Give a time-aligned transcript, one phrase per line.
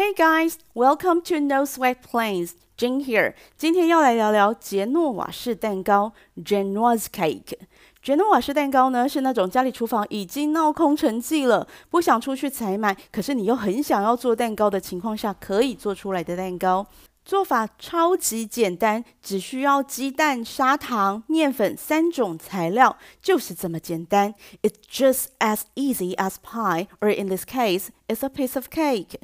[0.00, 2.52] Hey guys, welcome to No Sweat Plans.
[2.78, 3.34] Jane here.
[3.56, 7.58] 今天要来聊聊杰诺瓦式蛋糕 （Genoise Cake）。
[8.02, 16.86] 杰诺瓦式蛋糕呢，是那种家里厨房已经闹空城计了，不想出去采买，可是你又很想要做蛋糕的情况下，可以做出来的蛋糕。
[17.22, 24.34] 做法超级简单，只需要鸡蛋、砂糖、面粉三种材料，就是这么简单。
[24.62, 29.20] It's just as easy as pie, or in this case, it's a piece of cake.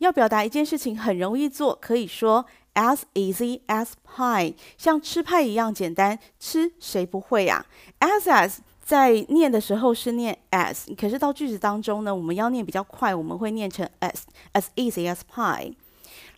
[0.00, 6.18] 要表达一件事情很容易做，可以说 as easy as pie，像吃派一样简单。
[6.38, 7.64] 吃谁不会呀
[8.00, 14.22] ？as as 在念的时候是念 as，可是到句子当中呢，我们要念比较快，我们会念成 as
[14.52, 15.72] as easy as pie。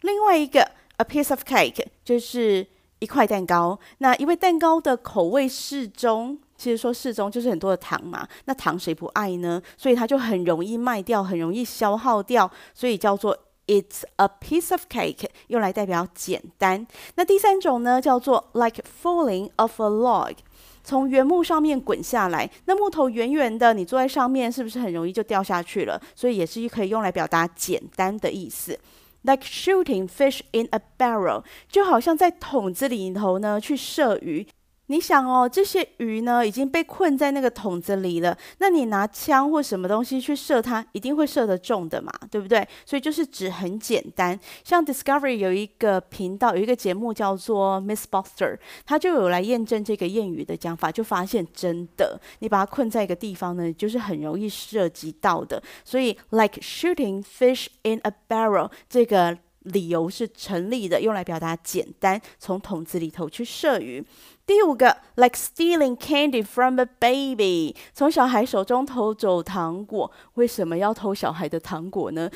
[0.03, 0.70] 另外一个。
[0.98, 2.65] A piece of cake 就是
[3.01, 3.77] 一块蛋糕。
[3.98, 8.29] 那因为蛋糕的口味适中，其实说适中就是很多的糖嘛。
[8.45, 9.61] 那糖谁不爱呢？
[9.77, 16.87] 所以它就很容易卖掉，很容易消耗掉，所以叫做 It's a piece of cake，用来代表简单。
[17.15, 20.37] 那第三种呢，叫做 like falling off a log，
[20.83, 22.50] 从原木上面滚下来。
[22.64, 26.00] 那木头圆圆的，你坐在上面是不是很容易就掉下去了？
[26.17, 28.78] 所以也是可以用来表达简单的意思。
[29.22, 34.44] Like shooting fish in a barrel，就好像在桶子里头呢去射鱼。
[34.93, 42.69] 你想哦，这些鱼呢已经被困在那个桶子里了，那你拿枪或什么东西去射它，一定会射得中的嘛，对不对？
[42.84, 44.39] 所以就是指很简单。
[44.62, 55.62] 像 Discovery 有一个频道，有一个节目叫做 Miss Buster，他就有来验证这个谚语的讲法，就发现真的，你把它困在一个地方呢，就是很容易涉及到的。
[55.87, 59.39] 所以 like shooting fish in a barrel 这个。
[59.65, 64.05] 理由是成立的，用来表达简单，从桶子里头去射鱼。
[64.45, 70.11] 第五个，like stealing candy from a baby，从小孩手中偷走糖果。
[70.35, 72.29] 为什么要偷小孩的糖果呢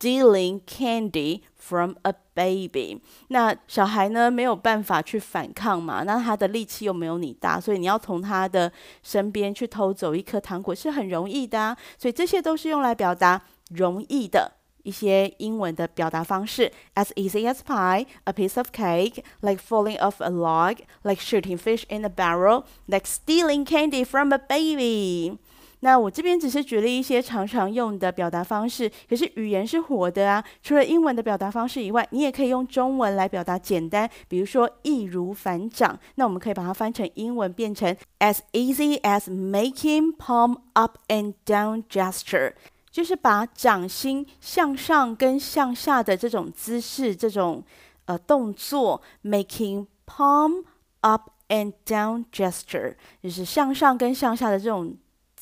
[0.00, 11.76] ？Stealing candy from a baby，那小孩呢没有办法去反抗嘛，那他的力气又没有你大，所以你要从他的身边去偷走一颗糖果是很容易的啊。
[11.98, 14.57] 所以这些都是用来表达容易的。
[14.87, 21.83] 一些英文的表达方式，as easy as pie, a piece of cake, like falling off a log, like shooting fish
[21.87, 25.37] in a barrel, like stealing candy from a baby。
[25.79, 30.41] 那我这边只是举例一些常常用的表达方式，可是语言是活的啊。
[30.61, 42.53] 除了英文的表达方式以外，你也可以用中文来表达简单，比如说易如反掌，那我们可以把它翻成英文，变成 as easy as making palm up and down gesture。
[42.98, 47.62] 就是把掌心向上跟向下的这种姿势，这种
[48.06, 50.64] 呃动作，making palm
[51.02, 54.96] up and down gesture，就是向上跟向下的这种。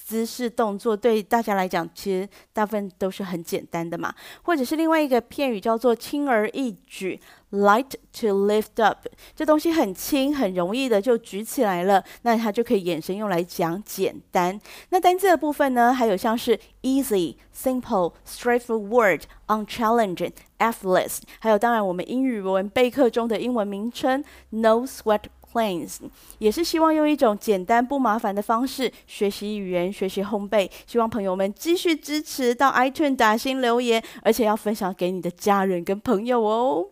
[0.07, 4.15] 姿势动作对大家来讲，其实大部分都是很简单的嘛。
[4.43, 14.57] 或者是另外一个片语叫做轻而易举，light to lift up，这东西很轻，很容易的就举起来了，那它就可以衍生用来讲简单。
[14.91, 20.31] 那单字的部分呢，还有像是 easy、simple、straightforward、unchallenging、
[20.61, 25.23] effortless，还有当然我们英语文备课中的英文名称 no sweat。
[25.56, 25.98] Plans
[26.40, 30.70] 也是希望用一种简单不麻烦的方式学习语言、学习烘焙。
[30.88, 36.92] 希望朋友们继续支持，到 iTunes 打星留言，而且要分享给你的家人跟朋友哦。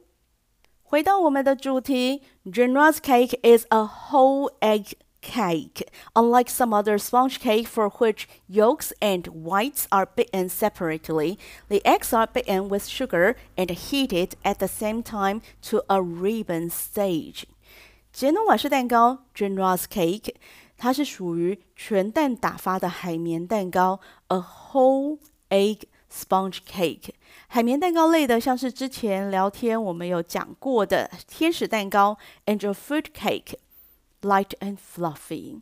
[0.84, 5.86] 回到我们的主题，Genoise cake is a whole egg cake.
[6.14, 12.14] Unlike some other sponge cake for which yolks and whites are beaten separately, the eggs
[12.14, 17.46] are beaten with sugar and heated at the same time to a ribbon stage.
[18.15, 20.37] 杰诺瓦式蛋糕 （Genoa's Cake）
[20.77, 23.99] 它是属于全蛋打发的海绵蛋糕
[24.29, 25.19] （a whole
[25.51, 27.09] egg sponge cake）。
[27.49, 32.17] 海绵蛋糕类的，像是之前聊天我们有讲过的天使蛋糕
[32.47, 35.61] （angel food cake），light and fluffy。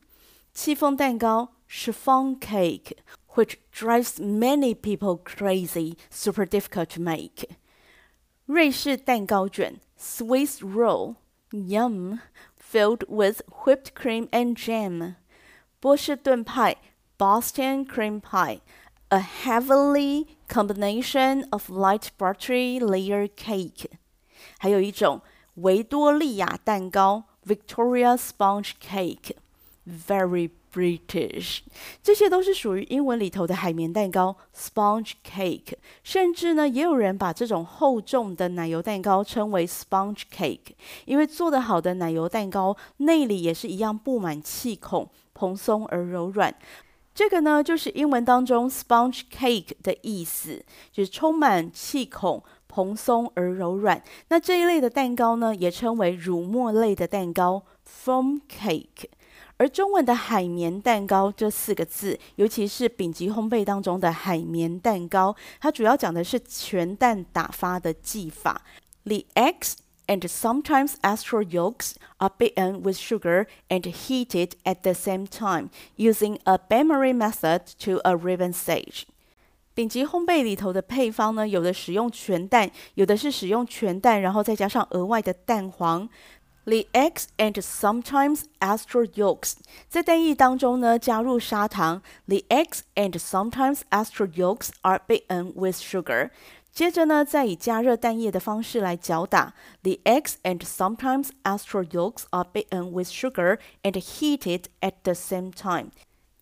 [0.52, 7.48] 戚风蛋糕 （chiffon cake），which drives many people crazy, super difficult to make。
[8.44, 11.14] 瑞士蛋糕卷 （Swiss roll）。
[11.51, 12.21] Yum,
[12.55, 15.15] filled with whipped cream and jam.
[15.79, 16.75] 波士顿派
[17.17, 18.61] Boston cream pie,
[19.09, 23.89] a heavenly combination of light buttery layer cake.
[24.59, 25.21] 还有一种
[25.55, 29.35] 维多利亚蛋糕 Victoria sponge cake,
[29.85, 31.60] very British，
[32.02, 35.74] 这些都是属于英文里头的海绵蛋糕 （sponge cake）。
[36.02, 40.72] 甚至呢，也有人把这种厚重的奶油蛋糕称为 sponge cake，
[41.04, 46.54] 因为做得好的奶油蛋糕内里也是一样布满气孔，蓬松而柔软。
[47.14, 52.42] 这个呢，就是英文当中 sponge cake 的意思，就是充满气孔。
[52.74, 54.02] 蓬松而柔软。
[54.28, 59.10] 那这一类的蛋糕呢，也称为乳沫类的蛋糕 （foam cake）。
[59.62, 68.62] 而中文的海绵蛋糕这四个字，尤其是丙级烘焙当中的海绵蛋糕，它主要讲的是全蛋打发的技法。
[69.04, 69.74] The eggs
[70.08, 76.40] and sometimes extra yolks are beaten with sugar and heated at the same time, using
[76.42, 79.04] a bain-marie method to a ribbon stage.
[79.74, 86.08] 丙级烘焙里头的配方呢，有的使用全蛋，有的是使用全蛋，然后再加上额外的蛋黄。
[86.65, 89.53] The eggs and sometimes extra yolks，
[89.87, 92.01] 在蛋液当中呢，加入砂糖。
[92.27, 96.31] The eggs and sometimes extra yolks are beaten with sugar。
[96.73, 99.53] 接着呢，再以加热蛋液的方式来搅打。
[99.83, 105.91] The eggs and sometimes extra yolks are beaten with sugar and heated at the same time。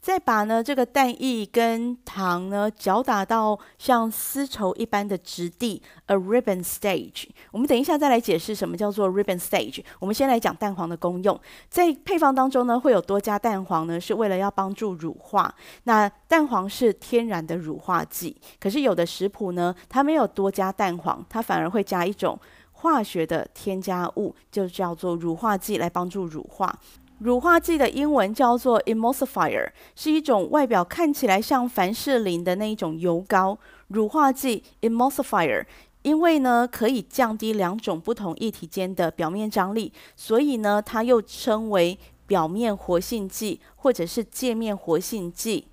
[0.00, 7.28] 再把呢这个蛋液跟糖呢搅打到像丝绸一般的质地，a ribbon stage。
[7.52, 9.84] 我们等一下再来解释什么叫做 ribbon stage。
[9.98, 11.38] 我们先来讲蛋黄的功用，
[11.68, 15.54] 在配方当中呢会有多加蛋黄呢，是为了要帮助乳化。
[15.84, 22.38] 那蛋黄是天然的乳化剂，可是有的食谱呢它没有多加蛋黄，它反而会加一种
[22.72, 26.74] 化学的添加物，就叫做乳化剂来帮助乳化。
[27.20, 33.58] 乳化剂的英文叫做 emulsifier，是一种外表看起来像凡士林的那一种油膏。
[33.88, 35.66] 乳化剂 emulsifier，
[36.00, 45.66] 因为呢可以降低两种不同液体间的表面张力，所以呢它又称为表面活性剂或者是界面活性剂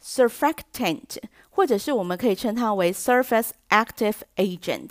[0.00, 1.16] surfactant，
[1.50, 4.90] 或者是我们可以称它为 surface active agent。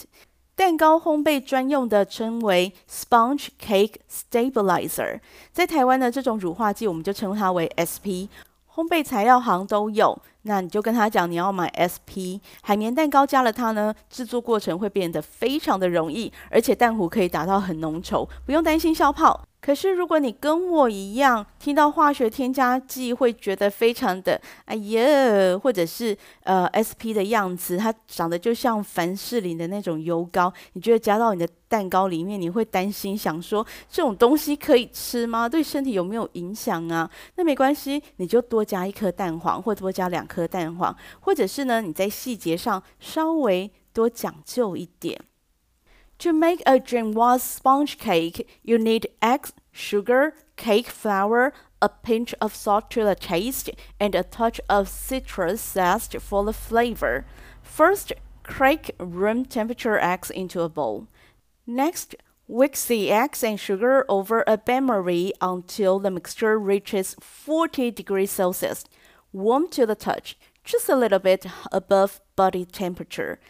[0.55, 5.19] 蛋糕烘焙专用的称为 Sponge Cake Stabilizer，
[5.51, 8.29] 在台湾的这种乳化剂我们就称它为 SP，
[8.71, 19.41] 烘焙材料行都有，那你就跟他讲你要买 SP，海绵蛋糕加了它呢，制作过程会变得非常的容易，而且蛋糊可以达到很浓稠，不用担心消泡。
[19.63, 35.47] 可是，如果你跟我一样，听到化学添加剂会觉得非常的哎呀，或者是呃 SP 的样子，它长得就像凡士林的那种油膏，你觉得加到你的蛋糕里面，你会担心，想说这种东西可以吃吗？
[35.47, 37.09] 对身体有没有影响啊？
[37.35, 45.17] 那没关系，你就多加一颗蛋黄，或多加两颗蛋黄，或者是呢，你在细节上稍微多讲究一点。
[46.23, 52.89] To make a Genoise sponge cake, you need eggs, sugar, cake flour, a pinch of salt
[52.91, 57.25] to the taste, and a touch of citrus zest for the flavor.
[57.61, 61.09] First, crack room temperature eggs into a bowl.
[61.67, 62.15] Next,
[62.47, 68.85] whisk the eggs and sugar over a bain-marie until the mixture reaches 40 degrees Celsius.
[69.33, 73.41] Warm to the touch, just a little bit above body temperature.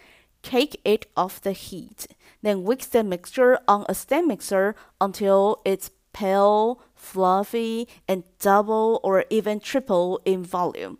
[0.42, 2.06] Take it off the heat.
[2.42, 9.24] Then whisk the mixture on a stand mixer until it's pale, fluffy, and double or
[9.30, 10.98] even triple in volume.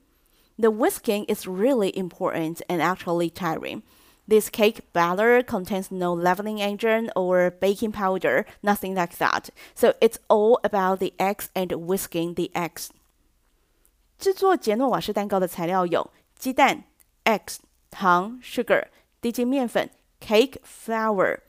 [0.59, 3.83] The whisking is really important and actually tiring.
[4.27, 9.49] This cake batter contains no leavening agent or baking powder, nothing like that.
[9.75, 12.91] So it's all about the eggs and whisking the eggs.
[14.19, 16.85] 制作杰诺瓦式蛋糕的材料有鸡蛋
[17.25, 17.59] eggs、
[17.91, 18.89] 糖 sugar。
[19.24, 19.90] 低筋面粉
[20.20, 21.40] cake flour，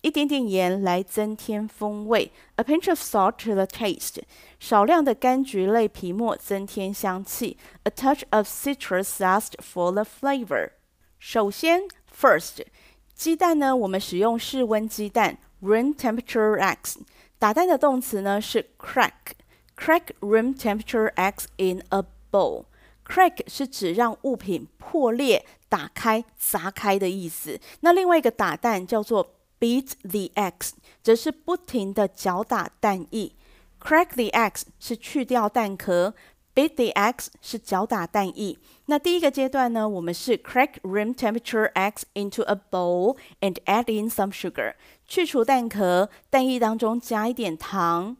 [0.00, 4.16] 一点点盐来增添风味，a pinch of salt to the taste，
[4.58, 10.70] 少量的柑橘类皮末增添香气，a touch of citrus zest for the flavor。
[11.20, 11.82] 首先
[12.12, 12.64] ，first，
[13.14, 16.96] 鸡蛋呢，我们使用室温鸡蛋，room temperature eggs。
[17.38, 22.64] 打蛋的动词呢是 crack，crack room temperature eggs in a bowl。
[23.10, 25.44] Crack 是指让物品破裂。
[25.70, 27.60] 打开、砸开的意思。
[27.82, 33.30] 那另外一个打蛋叫做 beat the eggs，则是不停地搅打蛋液。
[33.80, 36.12] Crack the eggs 是去掉蛋壳
[36.52, 38.58] ，beat the eggs 是搅打蛋液。
[38.86, 44.74] 那第一个阶段呢，我们是 crack room temperature eggs into a bowl and add in some sugar，
[45.06, 48.16] 去除蛋壳，蛋液当中加一点糖。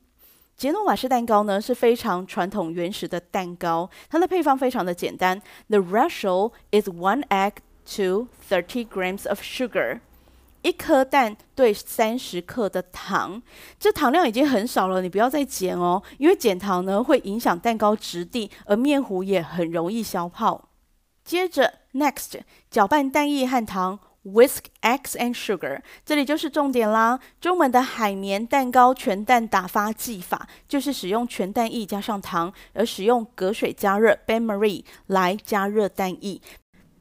[0.61, 5.41] 杰诺瓦式蛋糕呢是非常传统原始的蛋糕，它的配方非常的简单。
[5.71, 7.53] The ratio is one egg
[7.97, 10.01] to thirty grams of sugar，
[10.61, 13.43] 一颗蛋对三十克的糖。
[13.79, 20.69] 这糖量已经很少了，你不要再减哦，因为减糖呢会影响蛋糕质地，而面糊也很容易消泡。
[21.25, 22.39] 接着，next，
[22.71, 23.99] 搅拌蛋液和糖。
[24.23, 27.19] Whisk eggs and sugar，这里就是重点啦。
[27.41, 36.39] 中文的海绵蛋糕全蛋打发技法，就是使用全蛋液加上糖，而使用隔水加热 b a n marie） 来加热蛋液。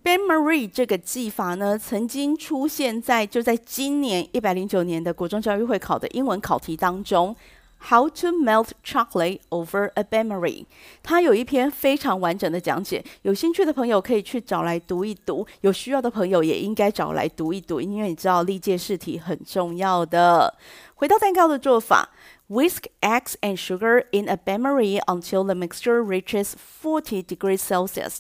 [0.02, 7.36] b a n marie 这个技法呢，曾经出现在就在今年一百零九年的国中教育会考的英文考题当中。
[7.82, 10.66] How to melt chocolate over a bain-marie？
[11.02, 20.54] 它有一篇非常完整的讲解，有兴趣的朋友可以去找来读一读，有需要的朋友也应该找来读一读，因为你知道历届试题很重要的。
[20.96, 22.10] 回到蛋糕的做法
[22.50, 26.52] ，whisk eggs and sugar in a bain-marie until the mixture reaches
[26.84, 28.18] forty degrees Celsius。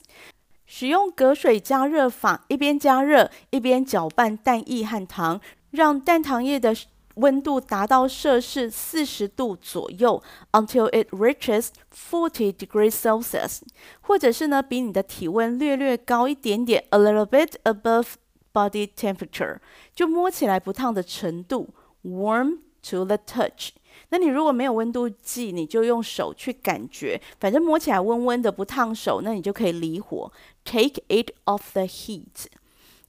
[0.65, 6.73] 使用隔水加热法，一边加热一边搅拌蛋液和糖，让蛋糖液的
[7.15, 13.59] 温度达到摄氏四十度左右，until it reaches forty degrees Celsius，
[14.01, 18.13] 或者是呢，比你的体温略略高一点点，a little bit above
[18.53, 19.57] body temperature，
[19.93, 21.69] 就摸起来不烫的程度
[22.03, 23.71] ，warm to the touch。
[24.09, 30.31] 那你如果没有温度计，你就用手去感觉，反正摸起来温温的，不烫手，那你就可以离火
[30.63, 32.45] ，take it off the heat。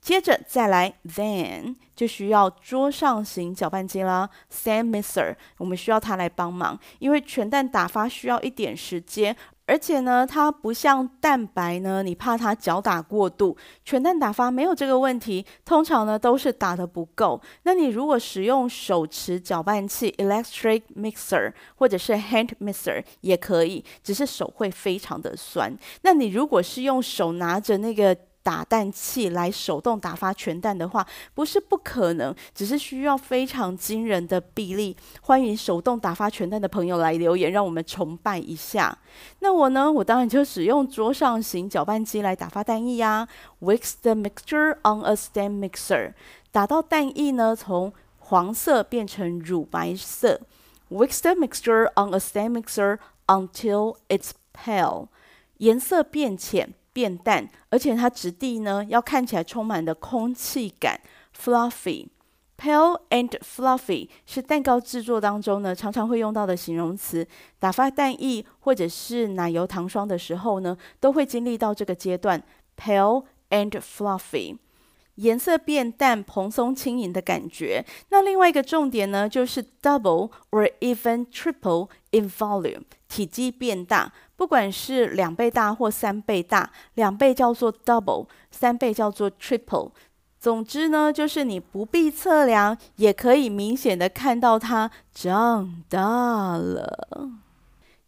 [0.01, 13.55] 接着再来，then 就需要桌上型搅拌机啦，sand mixer，我们需要它来帮忙，因为全蛋打发需要一点时间，而且呢，它不像蛋白呢，你怕它搅打过度，
[13.85, 17.39] 全蛋打发没有这个问题，通常呢都是打的不够。
[17.65, 25.77] 那你如果使用手持搅拌器 （electric mixer） 或者是 hand mixer 也可以，只是手会非常的酸。
[26.01, 28.17] 那你如果是用手拿着那个。
[28.43, 34.97] 打蛋器来手动打发全蛋的话，不是不可能，只是需要非常惊人的臂力。
[35.21, 38.97] 欢迎手动打发全蛋的朋友来留言，让我们崇拜一下。
[39.41, 39.91] 那我呢？
[39.93, 43.29] 我当然就使用桌上型搅拌机来打发蛋液呀。
[43.61, 46.15] Whisk the mixture on a stand mixer，
[46.51, 50.41] 打到蛋液呢从黄色变成乳白色。
[50.91, 55.09] Whisk the mixture on a stand mixer until it's pale，
[55.59, 56.75] 颜色变浅。
[56.93, 61.01] 变淡，而且它质地呢要看起来充满的空气感
[61.37, 67.27] ，fluffy，pale and fluffy 是蛋糕制作当中呢常常会用到的形容词。
[67.59, 72.43] 打发蛋液或者是奶油糖霜的时候呢，都会经历到这个阶段
[72.77, 74.57] ，pale and fluffy，
[75.17, 77.85] 颜色变淡，蓬松轻盈的感觉。
[78.09, 84.13] 那另外一个重点呢，就是 double or even triple in volume，体积变大。
[84.41, 89.91] 不管是两倍大或三倍大，两倍叫做 double，三倍叫做 triple。
[90.39, 97.29] 总之呢，就是你不必测量，也可以明显的看到它长大了。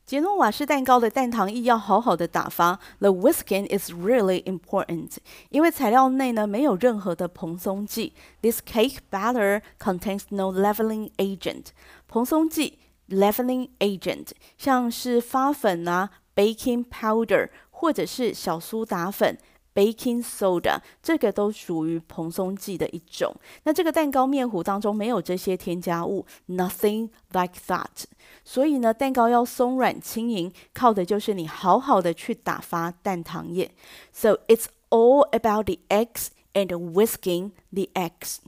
[0.06, 5.18] 杰诺瓦式蛋糕的蛋糖液要好好的打发，the whisking is really important，
[5.50, 8.14] 因为材料内呢没有任何的蓬松剂。
[8.40, 11.66] This cake batter contains no leveling agent。
[12.08, 16.08] 蓬松剂 Leveling agent 像是发粉啊。
[16.34, 19.36] Baking powder 或者是小苏打粉
[19.74, 23.34] ，baking soda，这个都属于蓬松剂的一种。
[23.64, 28.04] 那这个蛋糕面糊当中没有这些添加物，nothing like that。
[28.44, 33.70] 所以呢，蛋糕要松软轻盈，靠的就是你好好的去打发蛋糖液。
[34.12, 38.38] So it's all about the eggs and whisking the eggs.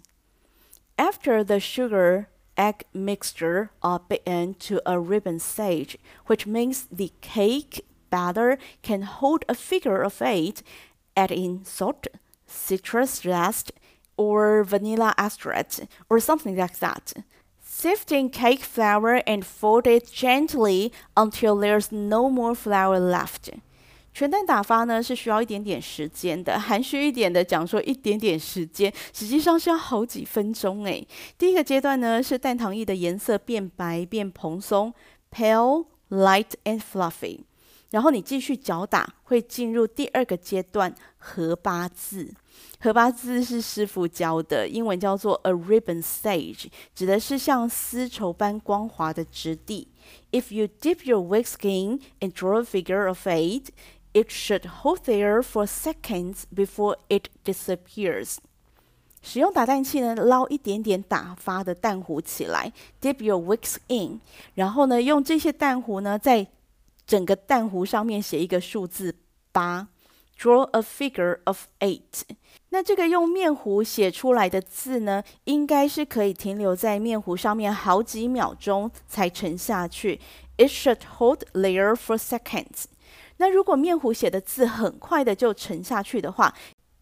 [0.97, 2.27] After the sugar
[2.57, 9.45] egg mixture are beaten to a ribbon stage, which means the cake batter can hold
[9.49, 10.63] a figure of eight.
[11.17, 12.07] Add in salt,
[12.47, 13.73] citrus zest,
[14.17, 17.13] or vanilla extract, or something like that.
[17.63, 23.51] Sift in cake flour and fold it gently until there's no more flour left.
[24.15, 31.07] 全蛋打发呢是需要一点点时间的，含蓄一点的讲说一点点时间，实际上是要好几分钟诶。
[31.37, 34.95] 第一个阶段呢是蛋糖液的颜色变白变蓬松
[35.33, 37.41] ，pale, light and fluffy。
[37.91, 42.33] 然后你继续搅打，会进入第二个阶段合八字。
[42.81, 49.89] 合八字是师傅教的，英文叫做 a ribbon stage，指的是像丝绸般光滑的质地。
[50.33, 53.67] If you dip your whisk in and draw a figure of eight
[54.15, 58.37] It should hold there for seconds before it disappears.
[59.21, 64.21] 使用打蛋器呢，捞一点点打发的蛋糊起来，dip your whisks in，
[64.55, 66.47] 然后呢，用这些蛋糊呢，在
[67.07, 69.17] 整个蛋糊上面写一个数字
[69.51, 69.89] 八
[70.39, 72.23] ，draw a figure of eight。
[72.69, 80.21] 那这个用面糊写出来的字呢，应该是可以停留在面糊上面好几秒钟才沉下去。
[80.57, 82.85] It should hold there for seconds.
[83.39, 86.55] 那如果面糊写的字很快的就沉下去的话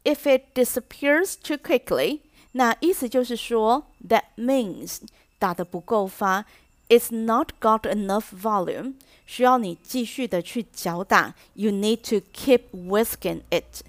[0.05, 2.21] ，if it disappears too quickly，
[2.53, 4.99] 那意思就是说，that means
[5.39, 6.45] 打的不够发
[6.89, 8.95] ，it's not got enough volume，
[9.27, 13.83] 需要你继续的去搅打，you need to keep whisking it。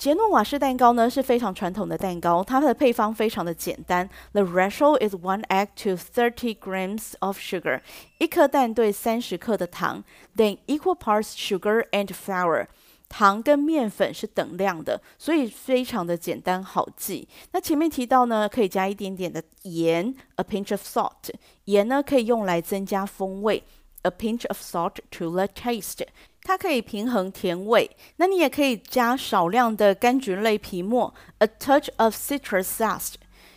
[0.00, 4.08] 杰诺瓦式蛋糕呢是非常传统的蛋糕，它的配方非常的简单。
[4.32, 7.82] The ratio is one egg to thirty grams of sugar，
[8.16, 10.02] 一颗蛋对三十克的糖。
[10.34, 12.68] Then equal parts sugar and flour，
[13.10, 17.28] 糖跟面粉是等量的，所以非常的简单好记。
[17.52, 21.30] 那前面提到呢，可以加一点点的盐，a pinch of salt，
[21.66, 23.62] 盐呢可以用来增加风味
[24.02, 26.06] ，a pinch of salt to the taste。
[26.42, 33.14] 它可以平衡甜味，那你也可以加少量的柑橘类皮末，a touch of citrus zest，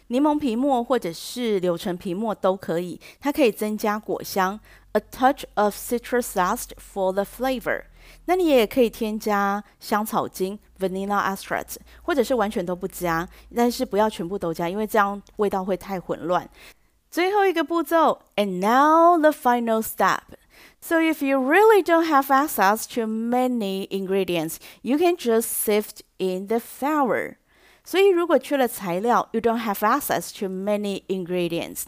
[0.08, 4.60] 柠檬皮末或者是柳橙皮末都可以，它可以增加果香
[4.92, 7.86] ，a touch of citrus zest for the flavor。
[8.26, 16.48] 那你也可以添加香草精，vanilla extract，或者是完全都不加，但是不要全部都加，因为这样味道会太混乱。
[17.14, 20.22] 最后一个步骤，and now the final step。
[20.82, 26.58] So if you really don't have access to many ingredients, you can just sift in the
[26.58, 27.36] flour.
[27.84, 31.84] 所以如果缺了材料，you don't have access to many ingredients.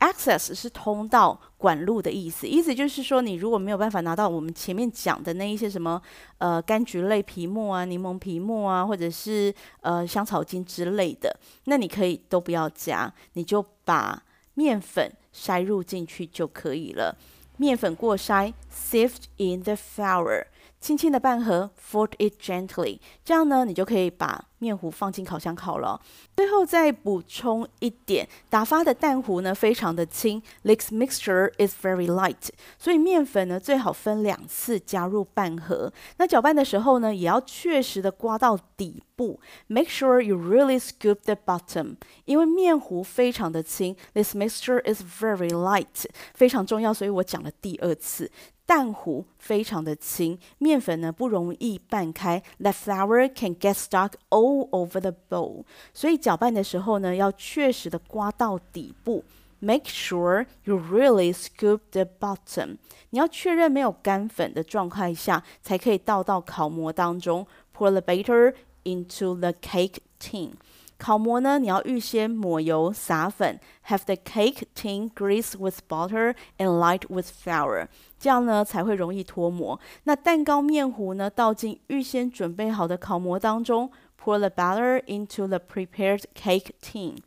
[0.00, 6.02] Access 是通道、管路的意思，意思就是说，你如果没有办法拿到我们前面讲的那一些什么
[6.38, 14.20] 呃柑橘类皮末啊、柠檬皮末啊，或者是呃香草精之类的，那你可以都不要加，你就把
[14.54, 17.16] 面粉筛入进去就可以了。
[17.56, 20.46] 面粉过筛，sift in the flour，
[20.84, 25.98] 轻轻的拌合，fold it gently，这样呢，你就可以把面糊放进烤箱烤了。
[26.36, 35.90] 最后再补充一点，打发的蛋糊呢非常的轻，this mixture is very light，所以面粉呢最好分两次加入拌合。
[36.18, 48.30] 那搅拌的时候呢，也要确实的刮到底部，make sure you really scoop the bottom，因为面糊非常的轻，this mixture is very light，非常重要，所以我讲了第二次。
[48.66, 55.64] 蛋糊非常的轻，面粉呢不容易拌开，the flour can get stuck all over the bowl。
[55.92, 59.22] 所以搅拌的时候呢，要确实的刮到底部
[59.60, 62.78] ，make sure you really scoop the bottom。
[63.10, 70.52] 你要确认没有干粉的状态下，才可以倒到烤模当中，pour the batter into the cake tin。
[70.96, 79.78] 烤模呢，你要预先抹油撒粉，have the cake tin greased with butter and light with flour，这样呢才会容易脱模。
[80.04, 83.90] 那蛋糕面糊呢，倒进预先准备好的烤模当中
[84.22, 87.18] ，pour the batter into the prepared cake tin，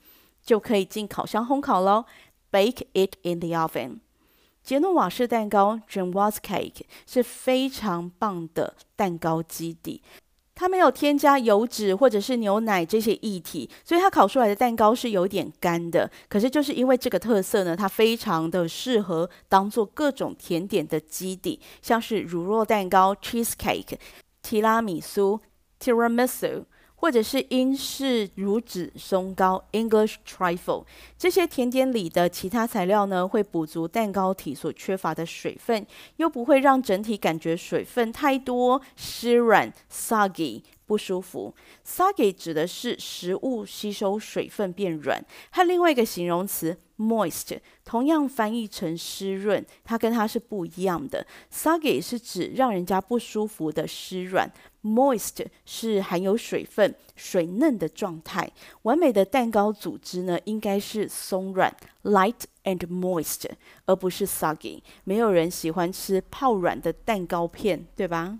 [0.41, 2.05] 就可以进烤箱烘烤喽。
[2.49, 3.99] Bake it in the oven。
[4.63, 10.01] 杰诺瓦式蛋糕 （Genoa's cake） 是非常棒的蛋糕基底。
[10.59, 16.09] 它没有添加油脂或者是牛奶这些液体，所以它烤出来的蛋糕是有点干的。
[16.27, 23.97] 可是就是因为这个特色呢，它非常的适合当做各种甜点的基底，像是乳酪蛋糕 （cheesecake）、
[24.41, 25.39] 提拉米苏
[25.79, 26.63] （tiramisu）。
[26.97, 30.83] 或者是英式乳脂松糕 （English trifle）
[31.17, 35.85] 这些甜点里的其他材料呢，会补足蛋糕体所缺乏的水分，
[36.17, 41.53] 又不会让整体感觉水分太多、湿软 （soggy） 不舒服。
[41.85, 51.27] soggy 指的是食物吸收水分变软，和另外一个形容词 moist 同样翻译成湿润，它跟它是不一样的。
[51.53, 54.51] soggy 是指让人家不舒服的湿软。
[54.83, 58.49] Moist 是含有水分、水嫩的状态。
[58.83, 63.49] 完美的蛋糕组织呢，应该是松软 （light and moist），
[63.85, 64.81] 而不是 soggy。
[65.03, 68.39] 没有人喜欢吃泡软的蛋糕片，对吧？